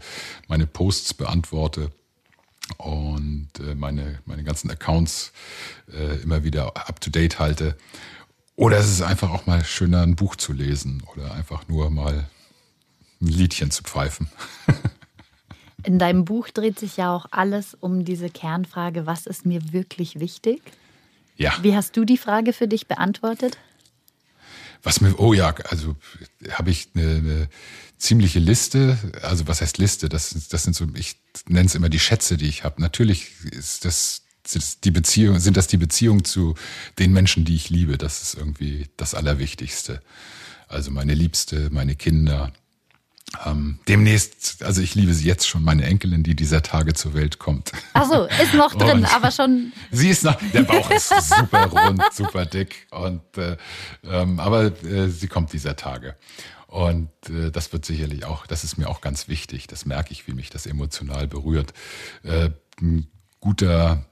[0.47, 1.91] meine Posts beantworte
[2.77, 5.31] und äh, meine, meine ganzen Accounts
[5.91, 7.77] äh, immer wieder up-to-date halte.
[8.55, 12.29] Oder es ist einfach auch mal schöner, ein Buch zu lesen oder einfach nur mal
[13.21, 14.29] ein Liedchen zu pfeifen.
[15.83, 20.19] In deinem Buch dreht sich ja auch alles um diese Kernfrage, was ist mir wirklich
[20.19, 20.61] wichtig?
[21.38, 21.54] Ja.
[21.62, 23.58] Wie hast du die Frage für dich beantwortet?
[24.84, 25.95] Was mir, oh ja, also
[26.52, 27.50] habe ich eine, eine
[27.98, 28.98] ziemliche Liste.
[29.21, 30.10] Also was heißt Liste?
[30.10, 31.15] Das, das sind so, ich
[31.48, 32.82] nenne es immer die Schätze, die ich habe.
[32.82, 36.56] Natürlich ist das sind die Beziehungen, sind das die Beziehungen zu
[37.00, 37.98] den Menschen, die ich liebe.
[37.98, 40.02] Das ist irgendwie das Allerwichtigste.
[40.67, 42.54] Also meine Liebste, meine Kinder,
[43.45, 47.39] ähm, demnächst, also ich liebe sie jetzt schon, meine Enkelin, die dieser Tage zur Welt
[47.39, 47.71] kommt.
[47.93, 49.73] Ach so, ist noch drin, und aber schon.
[49.91, 53.57] Sie ist noch, der Bauch ist super rund, super dick und äh,
[54.03, 56.15] ähm, aber äh, sie kommt dieser Tage.
[56.67, 59.67] Und äh, das wird sicherlich auch, das ist mir auch ganz wichtig.
[59.67, 61.73] Das merke ich, wie mich das emotional berührt.
[62.23, 62.49] Äh,
[62.81, 63.07] ein
[63.39, 64.05] guter,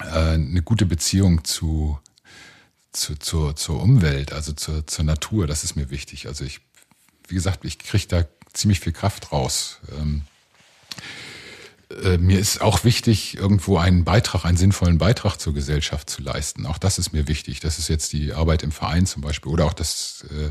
[0.00, 1.98] äh, eine gute Beziehung zu,
[2.92, 6.28] zu, zur, zur Umwelt, also zur, zur Natur, das ist mir wichtig.
[6.28, 6.60] Also ich
[7.28, 9.80] wie gesagt, ich kriege da ziemlich viel Kraft raus.
[9.98, 10.22] Ähm,
[12.02, 16.66] äh, mir ist auch wichtig, irgendwo einen Beitrag, einen sinnvollen Beitrag zur Gesellschaft zu leisten.
[16.66, 17.60] Auch das ist mir wichtig.
[17.60, 20.50] Das ist jetzt die Arbeit im Verein zum Beispiel oder auch das, äh,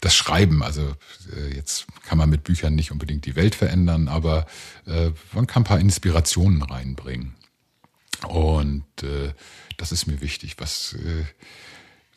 [0.00, 0.62] das Schreiben.
[0.62, 0.94] Also
[1.36, 4.46] äh, jetzt kann man mit Büchern nicht unbedingt die Welt verändern, aber
[5.32, 7.34] man kann ein paar Inspirationen reinbringen.
[8.26, 8.84] Und
[9.76, 10.54] das ist mir wichtig.
[10.58, 10.96] Was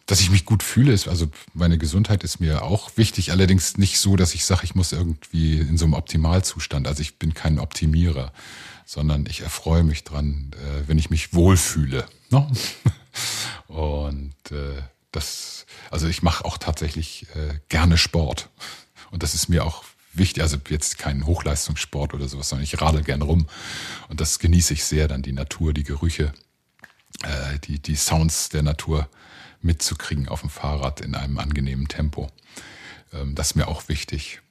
[0.06, 4.00] dass ich mich gut fühle, ist, also meine Gesundheit ist mir auch wichtig, allerdings nicht
[4.00, 6.88] so, dass ich sage, ich muss irgendwie in so einem Optimalzustand.
[6.88, 8.34] Also ich bin kein Optimierer,
[8.86, 12.06] sondern ich erfreue mich dran, äh, wenn ich mich wohlfühle.
[12.30, 12.48] Ne?
[13.68, 18.50] Und äh, das, also ich mache auch tatsächlich äh, gerne Sport.
[19.12, 19.84] Und das ist mir auch
[20.14, 23.48] wichtig, also jetzt kein Hochleistungssport oder sowas, sondern ich radel gern rum.
[24.10, 26.34] Und das genieße ich sehr, dann die Natur, die Gerüche,
[27.24, 29.08] äh, die, die Sounds der Natur
[29.62, 32.30] mitzukriegen auf dem Fahrrad in einem angenehmen Tempo.
[33.14, 34.42] Ähm, das ist mir auch wichtig.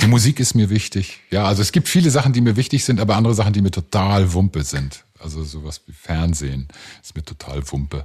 [0.00, 1.20] Die Musik ist mir wichtig.
[1.30, 3.70] Ja, also es gibt viele Sachen, die mir wichtig sind, aber andere Sachen, die mir
[3.70, 5.04] total Wumpe sind.
[5.18, 6.68] Also sowas wie Fernsehen
[7.02, 8.04] ist mir total Wumpe.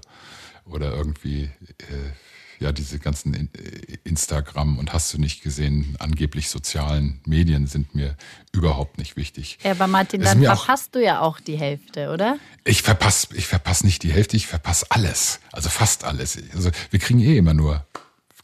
[0.66, 2.12] Oder irgendwie äh,
[2.62, 8.16] ja, diese ganzen äh, Instagram und hast du nicht gesehen, angeblich sozialen Medien sind mir
[8.54, 9.58] überhaupt nicht wichtig.
[9.64, 12.38] Ja, aber Martin, dann verpasst du ja auch die Hälfte, oder?
[12.64, 15.40] Ich verpasse ich verpass nicht die Hälfte, ich verpasse alles.
[15.52, 16.38] Also fast alles.
[16.54, 17.86] Also wir kriegen eh immer nur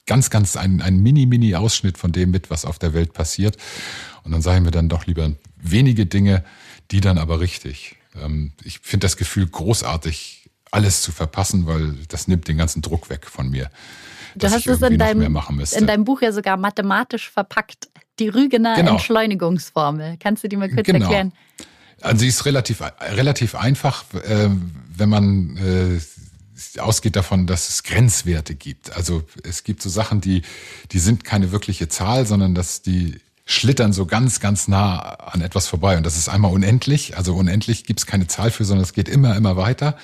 [0.08, 3.58] ganz, ganz einen, einen Mini-Mini-Ausschnitt von dem mit, was auf der Welt passiert.
[4.24, 6.44] Und dann sagen wir dann doch lieber wenige Dinge,
[6.90, 7.98] die dann aber richtig.
[8.16, 13.10] Ähm, ich finde das Gefühl großartig, alles zu verpassen, weil das nimmt den ganzen Druck
[13.10, 13.70] weg von mir.
[14.36, 15.38] Du hast es in deinem,
[15.72, 17.90] in deinem Buch ja sogar mathematisch verpackt.
[18.20, 18.94] Die Rügener genau.
[18.94, 20.18] Entschleunigungsformel.
[20.20, 21.06] Kannst du die mal kurz genau.
[21.06, 21.34] erklären?
[22.02, 24.50] Also sie ist relativ, relativ einfach, äh,
[24.96, 28.96] wenn man äh, ausgeht davon, dass es Grenzwerte gibt.
[28.96, 30.44] Also es gibt so Sachen, die,
[30.92, 35.68] die sind keine wirkliche Zahl, sondern dass die schlittern so ganz, ganz nah an etwas
[35.68, 35.98] vorbei.
[35.98, 37.18] Und das ist einmal unendlich.
[37.18, 39.98] Also unendlich gibt es keine Zahl für, sondern es geht immer, immer weiter.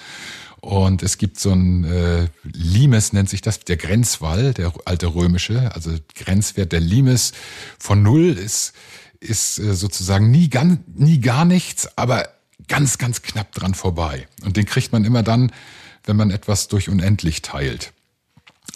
[0.64, 5.76] Und es gibt so ein äh, Limes, nennt sich das, der Grenzwall, der alte römische,
[5.76, 7.34] also Grenzwert der Limes
[7.78, 8.72] von null ist,
[9.20, 12.30] ist äh, sozusagen nie, ganz, nie gar nichts, aber
[12.70, 14.26] ganz, ganz knapp dran vorbei.
[14.46, 15.52] Und den kriegt man immer dann,
[16.06, 17.92] wenn man etwas durch unendlich teilt.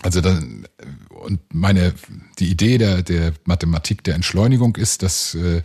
[0.03, 0.67] Also dann,
[1.07, 1.93] und meine,
[2.39, 5.61] die Idee der, der Mathematik der Entschleunigung ist, dass äh,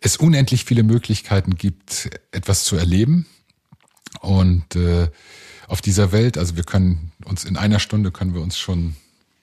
[0.00, 3.26] es unendlich viele Möglichkeiten gibt, etwas zu erleben.
[4.22, 5.10] Und äh,
[5.70, 6.36] auf dieser Welt.
[6.36, 8.96] Also wir können uns in einer Stunde können wir uns schon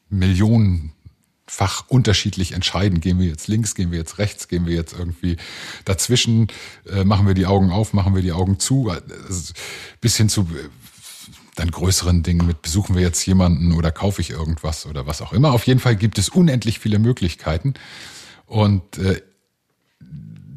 [0.10, 3.00] millionenfach unterschiedlich entscheiden.
[3.00, 5.38] Gehen wir jetzt links, gehen wir jetzt rechts, gehen wir jetzt irgendwie
[5.86, 6.48] dazwischen,
[6.86, 9.54] äh, machen wir die Augen auf, machen wir die Augen zu, also
[10.02, 10.70] bis hin zu äh,
[11.56, 15.34] dann größeren Dingen mit besuchen wir jetzt jemanden oder kaufe ich irgendwas oder was auch
[15.34, 15.54] immer.
[15.54, 17.74] Auf jeden Fall gibt es unendlich viele Möglichkeiten.
[18.46, 19.22] Und äh,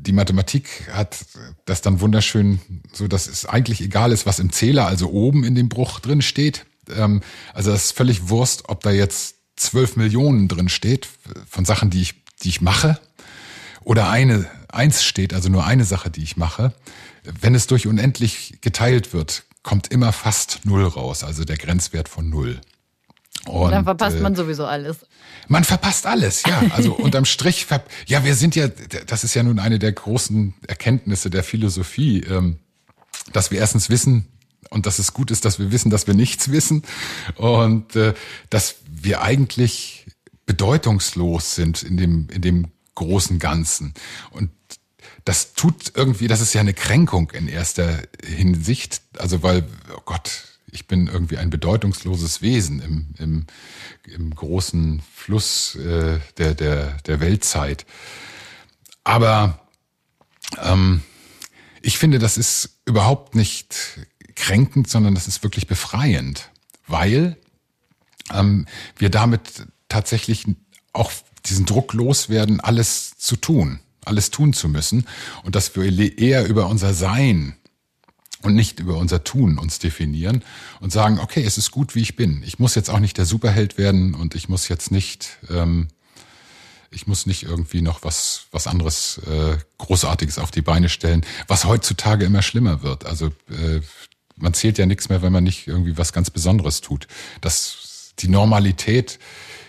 [0.01, 1.27] die Mathematik hat
[1.67, 2.61] das dann wunderschön,
[2.93, 6.23] so dass es eigentlich egal ist, was im Zähler, also oben in dem Bruch drin
[6.23, 6.65] steht.
[6.95, 11.09] Ähm, also das ist völlig Wurst, ob da jetzt zwölf Millionen drin steht
[11.49, 12.99] von Sachen, die ich, die ich mache,
[13.83, 16.73] oder eine, eins steht, also nur eine Sache, die ich mache.
[17.23, 22.31] Wenn es durch unendlich geteilt wird, kommt immer fast null raus, also der Grenzwert von
[22.31, 22.61] null.
[23.47, 24.99] Und, dann verpasst äh, man sowieso alles.
[25.49, 26.63] Man verpasst alles, ja.
[26.71, 27.67] Also unterm Strich,
[28.07, 32.59] ja, wir sind ja, das ist ja nun eine der großen Erkenntnisse der Philosophie, ähm,
[33.33, 34.27] dass wir erstens wissen
[34.69, 36.83] und dass es gut ist, dass wir wissen, dass wir nichts wissen
[37.37, 38.15] und äh,
[38.51, 40.07] dass wir eigentlich
[40.47, 43.95] bedeutungslos sind in dem, in dem großen Ganzen.
[44.31, 44.51] Und
[45.25, 49.03] das tut irgendwie, das ist ja eine Kränkung in erster Hinsicht.
[49.19, 49.65] Also weil,
[49.97, 53.47] oh Gott, ich bin irgendwie ein bedeutungsloses Wesen im, im,
[54.05, 57.87] im großen Fluss äh, der, der, der Weltzeit.
[59.05, 59.67] Aber
[60.63, 61.03] ähm,
[61.83, 63.75] ich finde, das ist überhaupt nicht
[64.35, 66.51] kränkend, sondern das ist wirklich befreiend,
[66.87, 67.37] weil
[68.33, 70.45] ähm, wir damit tatsächlich
[70.93, 71.13] auch
[71.47, 75.07] diesen Druck loswerden, alles zu tun, alles tun zu müssen
[75.43, 77.57] und dass wir eher über unser Sein
[78.43, 80.43] und nicht über unser Tun uns definieren
[80.81, 82.43] und sagen, okay, es ist gut, wie ich bin.
[82.45, 85.89] Ich muss jetzt auch nicht der Superheld werden und ich muss jetzt nicht, ähm,
[86.91, 91.65] ich muss nicht irgendwie noch was, was anderes äh, Großartiges auf die Beine stellen, was
[91.65, 93.05] heutzutage immer schlimmer wird.
[93.05, 93.81] Also äh,
[94.37, 97.07] man zählt ja nichts mehr, wenn man nicht irgendwie was ganz Besonderes tut.
[97.41, 99.19] Das, die Normalität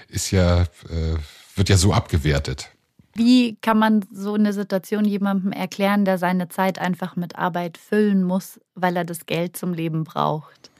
[0.08, 1.18] ist ja, äh,
[1.56, 2.70] wird ja so abgewertet.
[3.14, 8.24] Wie kann man so eine Situation jemandem erklären, der seine Zeit einfach mit Arbeit füllen
[8.24, 10.72] muss, weil er das Geld zum Leben braucht?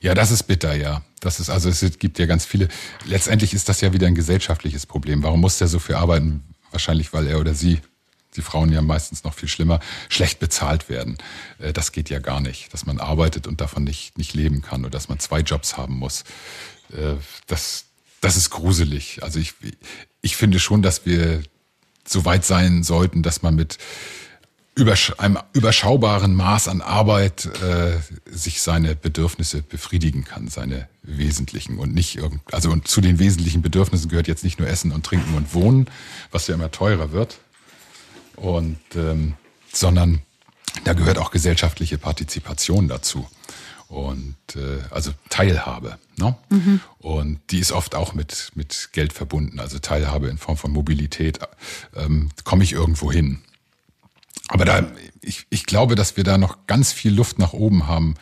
[0.00, 1.02] Ja, das ist bitter, ja.
[1.20, 2.68] Das ist also es gibt ja ganz viele.
[3.06, 5.22] Letztendlich ist das ja wieder ein gesellschaftliches Problem.
[5.22, 6.42] Warum muss der so viel arbeiten?
[6.70, 7.80] Wahrscheinlich, weil er oder sie,
[8.36, 11.18] die Frauen ja meistens noch viel schlimmer, schlecht bezahlt werden.
[11.58, 14.82] Äh, das geht ja gar nicht, dass man arbeitet und davon nicht nicht leben kann
[14.82, 16.22] oder dass man zwei Jobs haben muss.
[16.92, 17.16] Äh,
[17.48, 17.86] das
[18.20, 19.22] das ist gruselig.
[19.22, 19.54] Also ich
[20.22, 21.42] ich finde schon, dass wir
[22.10, 23.78] so weit sein sollten, dass man mit
[25.18, 27.98] einem überschaubaren Maß an Arbeit äh,
[28.30, 33.62] sich seine Bedürfnisse befriedigen kann, seine wesentlichen und nicht irgend, also und zu den wesentlichen
[33.62, 35.86] Bedürfnissen gehört jetzt nicht nur Essen und Trinken und Wohnen,
[36.30, 37.38] was ja immer teurer wird,
[38.36, 39.34] und ähm,
[39.72, 40.22] sondern
[40.84, 43.28] da gehört auch gesellschaftliche Partizipation dazu
[43.90, 45.98] und äh, also Teilhabe.
[46.16, 46.36] Ne?
[46.48, 46.80] Mhm.
[46.98, 51.40] Und die ist oft auch mit, mit Geld verbunden, also Teilhabe in Form von Mobilität.
[51.96, 53.40] Ähm, Komme ich irgendwo hin?
[54.48, 54.86] Aber da,
[55.22, 58.14] ich, ich glaube, dass wir da noch ganz viel Luft nach oben haben.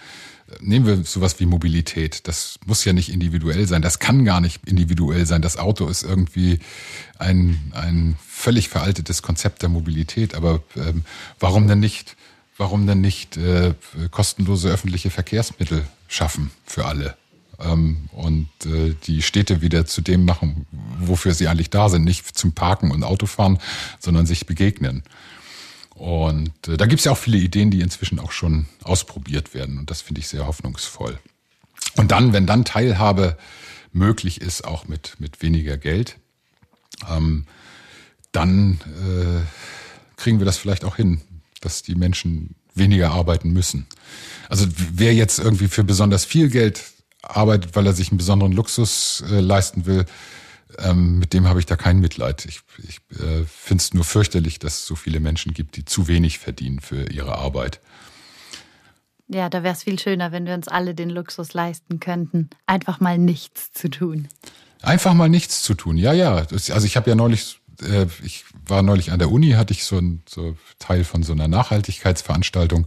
[0.60, 2.26] Nehmen wir sowas wie Mobilität.
[2.26, 3.82] Das muss ja nicht individuell sein.
[3.82, 5.42] Das kann gar nicht individuell sein.
[5.42, 6.60] Das Auto ist irgendwie
[7.18, 10.34] ein, ein völlig veraltetes Konzept der Mobilität.
[10.34, 11.04] Aber ähm,
[11.38, 12.16] warum denn nicht
[12.58, 13.74] warum denn nicht äh,
[14.10, 17.16] kostenlose öffentliche Verkehrsmittel schaffen für alle?
[17.58, 20.66] Ähm, und äh, die Städte wieder zu dem machen,
[21.00, 22.04] wofür sie eigentlich da sind.
[22.04, 23.58] Nicht zum Parken und Autofahren,
[23.98, 25.02] sondern sich begegnen.
[25.94, 29.78] Und äh, da gibt's ja auch viele Ideen, die inzwischen auch schon ausprobiert werden.
[29.78, 31.18] Und das finde ich sehr hoffnungsvoll.
[31.96, 33.36] Und dann, wenn dann Teilhabe
[33.92, 36.16] möglich ist, auch mit, mit weniger Geld,
[37.10, 37.46] ähm,
[38.30, 41.20] dann äh, kriegen wir das vielleicht auch hin,
[41.60, 43.86] dass die Menschen weniger arbeiten müssen.
[44.48, 46.82] Also wer jetzt irgendwie für besonders viel Geld
[47.22, 50.06] arbeitet, weil er sich einen besonderen Luxus äh, leisten will,
[50.78, 52.44] ähm, mit dem habe ich da kein Mitleid.
[52.44, 56.08] Ich, ich äh, finde es nur fürchterlich, dass es so viele Menschen gibt, die zu
[56.08, 57.80] wenig verdienen für ihre Arbeit.
[59.28, 63.00] Ja, da wäre es viel schöner, wenn wir uns alle den Luxus leisten könnten, einfach
[63.00, 64.28] mal nichts zu tun.
[64.80, 66.42] Einfach mal nichts zu tun, ja, ja.
[66.42, 69.84] Das, also ich habe ja neulich, äh, ich war neulich an der Uni, hatte ich
[69.84, 72.86] so ein so Teil von so einer Nachhaltigkeitsveranstaltung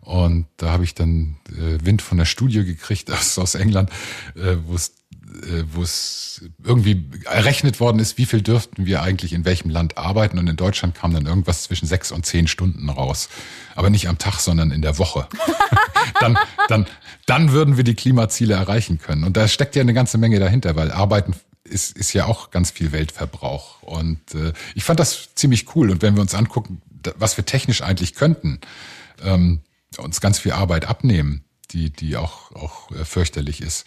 [0.00, 3.90] und da habe ich dann äh, Wind von der Studie gekriegt aus, aus England,
[4.34, 4.92] äh, wo es
[5.32, 9.96] äh, wo es irgendwie errechnet worden ist, wie viel dürften wir eigentlich in welchem Land
[9.96, 10.38] arbeiten.
[10.38, 13.28] Und in Deutschland kam dann irgendwas zwischen sechs und zehn Stunden raus.
[13.74, 15.28] Aber nicht am Tag, sondern in der Woche.
[16.20, 16.36] dann,
[16.68, 16.86] dann,
[17.26, 19.24] dann würden wir die Klimaziele erreichen können.
[19.24, 21.34] Und da steckt ja eine ganze Menge dahinter, weil Arbeiten
[21.72, 23.82] ist, ist ja auch ganz viel Weltverbrauch.
[23.82, 25.90] Und äh, ich fand das ziemlich cool.
[25.90, 26.82] Und wenn wir uns angucken,
[27.16, 28.60] was wir technisch eigentlich könnten,
[29.22, 29.60] ähm,
[29.98, 33.86] uns ganz viel Arbeit abnehmen, die, die auch, auch äh, fürchterlich ist,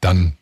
[0.00, 0.36] dann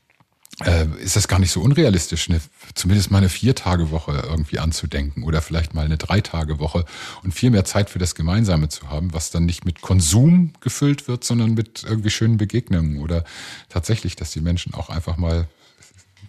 [0.64, 2.40] äh, ist das gar nicht so unrealistisch, eine,
[2.74, 6.84] zumindest mal eine Vier-Tage-Woche irgendwie anzudenken oder vielleicht mal eine Drei-Tage-Woche
[7.24, 11.08] und viel mehr Zeit für das Gemeinsame zu haben, was dann nicht mit Konsum gefüllt
[11.08, 13.24] wird, sondern mit irgendwie schönen Begegnungen oder
[13.68, 15.48] tatsächlich, dass die Menschen auch einfach mal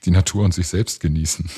[0.06, 1.50] die Natur und sich selbst genießen.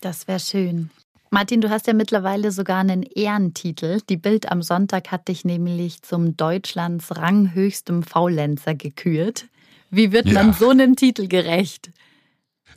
[0.00, 0.90] Das wäre schön.
[1.30, 4.00] Martin, du hast ja mittlerweile sogar einen Ehrentitel.
[4.08, 9.46] Die Bild am Sonntag hat dich nämlich zum Deutschlands ranghöchstem Faulenzer gekürt.
[9.90, 10.34] Wie wird ja.
[10.34, 11.90] man so einem Titel gerecht?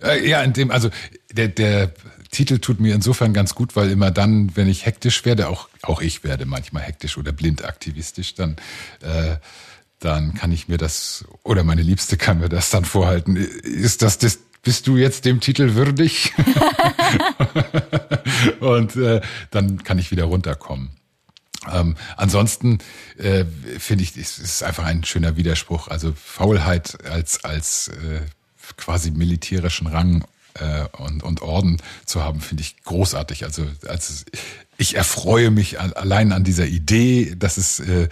[0.03, 0.89] Äh, ja, in dem, also
[1.31, 1.93] der, der
[2.29, 6.01] Titel tut mir insofern ganz gut, weil immer dann, wenn ich hektisch werde, auch, auch
[6.01, 8.57] ich werde manchmal hektisch oder blind aktivistisch, dann,
[9.01, 9.37] äh,
[9.99, 13.35] dann kann ich mir das, oder meine Liebste kann mir das dann vorhalten.
[13.35, 16.33] Ist das, das bist du jetzt dem Titel würdig?
[18.59, 19.21] Und äh,
[19.51, 20.89] dann kann ich wieder runterkommen.
[21.71, 22.79] Ähm, ansonsten
[23.17, 23.45] äh,
[23.77, 25.89] finde ich, es ist einfach ein schöner Widerspruch.
[25.89, 28.21] Also Faulheit als als äh,
[28.77, 33.43] quasi militärischen Rang äh, und, und Orden zu haben, finde ich großartig.
[33.43, 34.25] Also, also
[34.77, 38.09] ich erfreue mich allein an dieser Idee, dass es äh,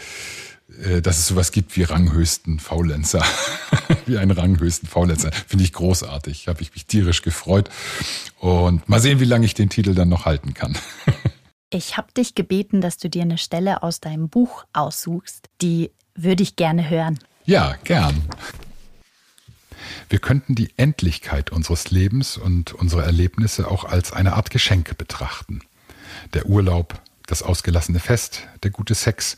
[1.01, 3.23] dass es sowas gibt wie ranghöchsten Faulenzer,
[4.05, 5.31] wie einen ranghöchsten Faulenzer.
[5.31, 6.47] Finde ich großartig.
[6.47, 7.69] Habe ich mich tierisch gefreut.
[8.39, 10.77] Und mal sehen, wie lange ich den Titel dann noch halten kann.
[11.69, 15.49] ich habe dich gebeten, dass du dir eine Stelle aus deinem Buch aussuchst.
[15.61, 17.19] Die würde ich gerne hören.
[17.45, 18.23] Ja, gern.
[20.09, 25.61] Wir könnten die Endlichkeit unseres Lebens und unsere Erlebnisse auch als eine Art Geschenk betrachten.
[26.33, 29.37] Der Urlaub, das ausgelassene Fest, der gute Sex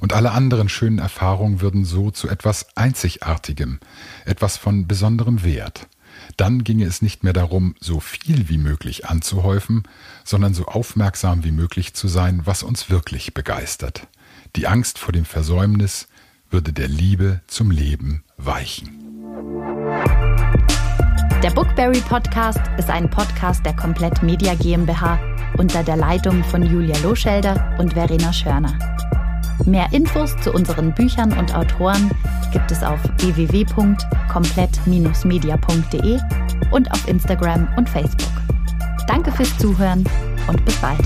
[0.00, 3.80] und alle anderen schönen Erfahrungen würden so zu etwas Einzigartigem,
[4.24, 5.86] etwas von besonderem Wert.
[6.38, 9.82] Dann ginge es nicht mehr darum, so viel wie möglich anzuhäufen,
[10.24, 14.06] sondern so aufmerksam wie möglich zu sein, was uns wirklich begeistert.
[14.56, 16.08] Die Angst vor dem Versäumnis
[16.50, 19.00] würde der Liebe zum Leben weichen.
[21.42, 26.96] Der Bookberry Podcast ist ein Podcast der Komplett Media GmbH unter der Leitung von Julia
[27.02, 28.78] Loschelder und Verena Schörner.
[29.66, 32.10] Mehr Infos zu unseren Büchern und Autoren
[32.52, 36.18] gibt es auf www.komplett-media.de
[36.70, 38.32] und auf Instagram und Facebook.
[39.06, 40.04] Danke fürs Zuhören
[40.48, 41.00] und bis bald.